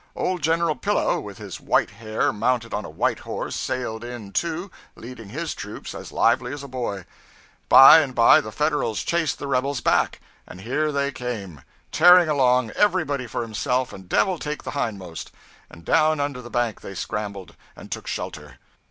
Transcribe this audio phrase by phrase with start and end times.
[0.15, 4.71] Old General Pillow, with his white hair, mounted on a white horse, sailed in, too,
[4.95, 7.05] leading his troops as lively as a boy.
[7.69, 11.61] By and by the Federals chased the rebels back, and here they came!
[11.91, 15.29] tearing along, everybody for himself and Devil take the hindmost!
[15.69, 18.57] and down under the bank they scrambled, and took shelter.